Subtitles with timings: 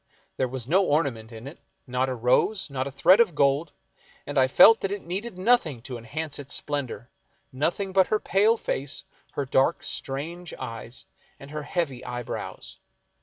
[0.37, 3.71] There was no ornament in it, not a rose, not a thread of gold,
[4.25, 7.11] and I felt that it needed nothing to enhance its splendor;
[7.53, 9.03] nothing but her pale face,
[9.33, 11.05] her dark strange eyes,
[11.39, 12.79] and her heavy eye brows.